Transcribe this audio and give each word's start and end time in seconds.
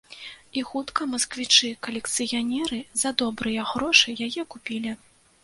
І 0.59 0.61
хутка 0.69 1.01
масквічы-калекцыянеры 1.11 2.81
за 3.03 3.13
добрыя 3.21 3.67
грошы 3.75 4.19
яе 4.31 4.49
купілі. 4.57 4.99